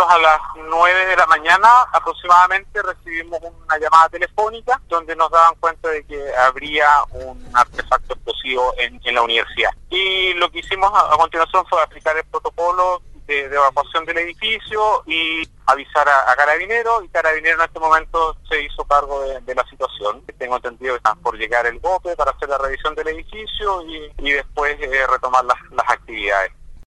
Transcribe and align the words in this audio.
Nosotros 0.00 0.16
a 0.16 0.22
las 0.22 0.40
9 0.56 1.06
de 1.06 1.16
la 1.16 1.26
mañana 1.26 1.68
aproximadamente 1.92 2.80
recibimos 2.80 3.38
una 3.42 3.78
llamada 3.78 4.08
telefónica 4.08 4.80
donde 4.88 5.14
nos 5.14 5.30
daban 5.30 5.54
cuenta 5.60 5.90
de 5.90 6.06
que 6.06 6.34
habría 6.36 6.86
un 7.10 7.50
artefacto 7.52 8.14
explosivo 8.14 8.72
en, 8.78 8.98
la 9.14 9.20
universidad. 9.20 9.70
Y 9.90 10.32
lo 10.34 10.50
que 10.50 10.60
hicimos 10.60 10.90
a, 10.94 11.14
continuación 11.18 11.66
fue 11.68 11.82
aplicar 11.82 12.16
el 12.16 12.24
protocolo 12.24 13.02
de, 13.26 13.44
evacuación 13.44 14.06
del 14.06 14.18
edificio 14.18 15.02
y 15.06 15.46
avisar 15.66 16.08
a, 16.08 16.34
Carabinero 16.34 17.02
y 17.02 17.08
Carabinero 17.08 17.56
en 17.58 17.64
este 17.66 17.78
momento 17.78 18.38
se 18.48 18.62
hizo 18.62 18.82
cargo 18.84 19.20
de, 19.20 19.54
la 19.54 19.66
situación. 19.66 20.24
Tengo 20.38 20.56
entendido 20.56 20.94
que 20.94 20.98
están 20.98 21.18
por 21.18 21.36
llegar 21.36 21.66
el 21.66 21.78
GOPE 21.78 22.16
para 22.16 22.30
hacer 22.30 22.48
la 22.48 22.56
revisión 22.56 22.94
del 22.94 23.08
edificio 23.08 23.82
y, 23.82 24.32
después 24.32 24.80
eh, 24.80 25.06
retomar 25.06 25.44
las 25.44 25.90
actividades. 25.90 26.39